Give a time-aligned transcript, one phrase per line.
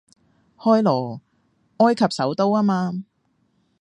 [0.57, 1.21] 開羅，
[1.77, 3.03] 埃及首都吖嘛